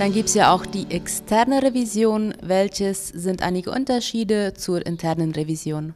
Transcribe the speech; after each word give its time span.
Dann 0.00 0.14
gibt 0.14 0.30
es 0.30 0.34
ja 0.34 0.50
auch 0.50 0.64
die 0.64 0.90
externe 0.90 1.62
Revision. 1.62 2.32
Welches 2.40 3.08
sind 3.08 3.42
einige 3.42 3.70
Unterschiede 3.70 4.54
zur 4.54 4.86
internen 4.86 5.32
Revision? 5.32 5.94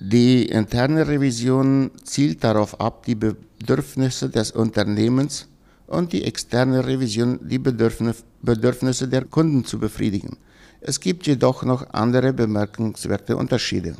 Die 0.00 0.46
interne 0.46 1.06
Revision 1.06 1.90
zielt 2.04 2.42
darauf 2.42 2.80
ab, 2.80 3.04
die 3.04 3.14
Bedürfnisse 3.14 4.30
des 4.30 4.52
Unternehmens 4.52 5.46
und 5.86 6.14
die 6.14 6.24
externe 6.24 6.86
Revision 6.86 7.38
die 7.42 7.58
Bedürfnisse 7.58 9.08
der 9.08 9.26
Kunden 9.26 9.66
zu 9.66 9.78
befriedigen. 9.78 10.38
Es 10.80 10.98
gibt 10.98 11.26
jedoch 11.26 11.64
noch 11.64 11.90
andere 11.92 12.32
bemerkenswerte 12.32 13.36
Unterschiede. 13.36 13.94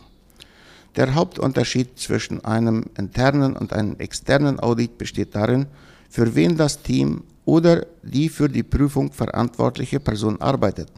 Der 0.97 1.15
Hauptunterschied 1.15 1.99
zwischen 1.99 2.43
einem 2.47 2.87
internen 2.97 3.59
und 3.59 3.75
einem 3.75 3.97
externen 3.99 4.59
Audit 4.59 4.97
besteht 4.97 5.35
darin, 5.35 5.67
für 6.09 6.35
wen 6.35 6.57
das 6.57 6.81
Team 6.81 7.25
oder 7.45 7.87
die 8.03 8.29
für 8.29 8.49
die 8.49 8.63
Prüfung 8.63 9.13
verantwortliche 9.13 10.01
Person 10.01 10.41
arbeitet. 10.41 10.91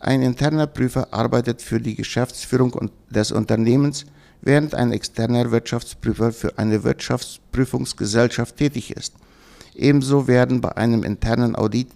Ein 0.00 0.22
interner 0.22 0.66
Prüfer 0.66 1.12
arbeitet 1.12 1.60
für 1.60 1.80
die 1.80 1.94
Geschäftsführung 1.94 2.90
des 3.10 3.32
Unternehmens, 3.32 4.06
während 4.40 4.74
ein 4.74 4.92
externer 4.92 5.50
Wirtschaftsprüfer 5.50 6.32
für 6.32 6.58
eine 6.58 6.82
Wirtschaftsprüfungsgesellschaft 6.84 8.56
tätig 8.56 8.96
ist. 8.96 9.14
Ebenso 9.74 10.26
werden 10.26 10.60
bei 10.60 10.76
einem 10.76 11.04
internen 11.04 11.54
Audit 11.54 11.88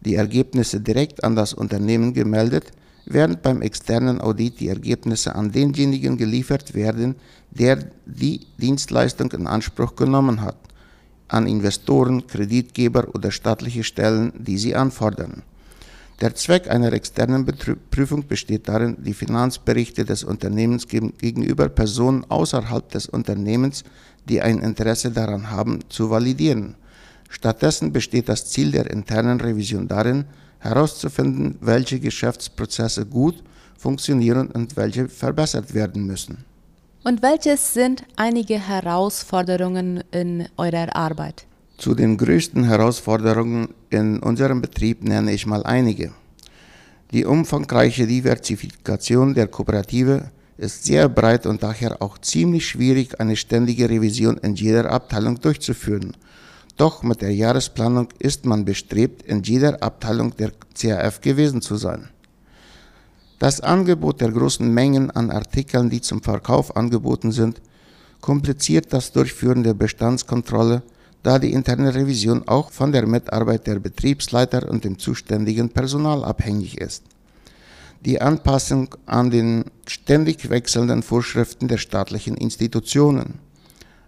die 0.00 0.14
Ergebnisse 0.14 0.80
direkt 0.80 1.24
an 1.24 1.36
das 1.36 1.52
Unternehmen 1.52 2.14
gemeldet, 2.14 2.72
während 3.04 3.42
beim 3.42 3.62
externen 3.62 4.20
Audit 4.20 4.60
die 4.60 4.68
Ergebnisse 4.68 5.34
an 5.34 5.50
denjenigen 5.50 6.16
geliefert 6.16 6.74
werden, 6.74 7.16
der 7.50 7.90
die 8.06 8.46
Dienstleistung 8.58 9.32
in 9.32 9.46
Anspruch 9.46 9.96
genommen 9.96 10.40
hat, 10.40 10.56
an 11.30 11.46
Investoren, 11.46 12.26
Kreditgeber 12.26 13.14
oder 13.14 13.30
staatliche 13.30 13.84
Stellen, 13.84 14.32
die 14.36 14.58
sie 14.58 14.74
anfordern. 14.74 15.42
Der 16.20 16.34
Zweck 16.34 16.68
einer 16.68 16.92
externen 16.92 17.46
Prüfung 17.90 18.26
besteht 18.26 18.68
darin, 18.68 18.98
die 18.98 19.14
Finanzberichte 19.14 20.04
des 20.04 20.22
Unternehmens 20.22 20.86
gegenüber 20.86 21.70
Personen 21.70 22.26
außerhalb 22.28 22.90
des 22.90 23.06
Unternehmens, 23.06 23.84
die 24.28 24.42
ein 24.42 24.58
Interesse 24.58 25.10
daran 25.10 25.50
haben, 25.50 25.78
zu 25.88 26.10
validieren. 26.10 26.74
Stattdessen 27.30 27.92
besteht 27.92 28.28
das 28.28 28.50
Ziel 28.50 28.72
der 28.72 28.90
internen 28.90 29.40
Revision 29.40 29.88
darin, 29.88 30.26
herauszufinden, 30.58 31.56
welche 31.62 32.00
Geschäftsprozesse 32.00 33.06
gut 33.06 33.42
funktionieren 33.78 34.48
und 34.48 34.76
welche 34.76 35.08
verbessert 35.08 35.72
werden 35.72 36.04
müssen. 36.04 36.44
Und 37.02 37.22
welches 37.22 37.72
sind 37.72 38.04
einige 38.16 38.58
Herausforderungen 38.58 40.04
in 40.10 40.48
eurer 40.58 40.94
Arbeit? 40.94 41.46
Zu 41.78 41.94
den 41.94 42.18
größten 42.18 42.64
Herausforderungen 42.64 43.68
in 43.88 44.18
unserem 44.18 44.60
Betrieb 44.60 45.02
nenne 45.02 45.32
ich 45.32 45.46
mal 45.46 45.64
einige. 45.64 46.12
Die 47.12 47.24
umfangreiche 47.24 48.06
Diversifikation 48.06 49.32
der 49.32 49.46
Kooperative 49.46 50.30
ist 50.58 50.84
sehr 50.84 51.08
breit 51.08 51.46
und 51.46 51.62
daher 51.62 52.02
auch 52.02 52.18
ziemlich 52.18 52.68
schwierig, 52.68 53.18
eine 53.18 53.34
ständige 53.34 53.88
Revision 53.88 54.36
in 54.36 54.54
jeder 54.54 54.90
Abteilung 54.90 55.40
durchzuführen. 55.40 56.14
Doch 56.76 57.02
mit 57.02 57.22
der 57.22 57.34
Jahresplanung 57.34 58.08
ist 58.18 58.44
man 58.44 58.66
bestrebt, 58.66 59.22
in 59.22 59.42
jeder 59.42 59.82
Abteilung 59.82 60.36
der 60.36 60.52
CAF 60.78 61.22
gewesen 61.22 61.62
zu 61.62 61.76
sein. 61.76 62.10
Das 63.40 63.60
Angebot 63.62 64.20
der 64.20 64.30
großen 64.30 64.72
Mengen 64.72 65.10
an 65.10 65.30
Artikeln, 65.30 65.88
die 65.88 66.02
zum 66.02 66.22
Verkauf 66.22 66.76
angeboten 66.76 67.32
sind, 67.32 67.62
kompliziert 68.20 68.92
das 68.92 69.12
Durchführen 69.12 69.62
der 69.62 69.74
Bestandskontrolle 69.74 70.82
da 71.22 71.38
die 71.38 71.52
interne 71.52 71.94
Revision 71.94 72.46
auch 72.48 72.70
von 72.70 72.92
der 72.92 73.06
Mitarbeit 73.06 73.66
der 73.66 73.78
Betriebsleiter 73.78 74.68
und 74.68 74.84
dem 74.84 74.98
zuständigen 74.98 75.70
Personal 75.70 76.24
abhängig 76.24 76.78
ist. 76.78 77.02
Die 78.04 78.20
Anpassung 78.20 78.94
an 79.06 79.30
den 79.30 79.64
ständig 79.86 80.48
wechselnden 80.48 81.02
Vorschriften 81.02 81.68
der 81.68 81.76
staatlichen 81.78 82.36
Institutionen, 82.36 83.38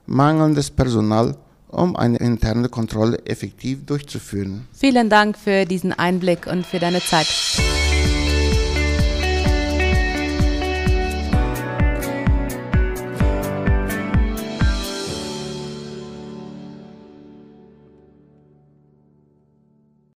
mangelndes 0.07 0.71
Personal, 0.71 1.37
um 1.69 1.97
eine 1.97 2.19
interne 2.19 2.69
Kontrolle 2.69 3.19
effektiv 3.27 3.85
durchzuführen. 3.87 4.67
Vielen 4.73 5.09
Dank 5.09 5.39
für 5.39 5.65
diesen 5.65 5.93
Einblick 5.93 6.47
und 6.47 6.67
für 6.67 6.79
deine 6.79 7.01
Zeit. 7.01 7.29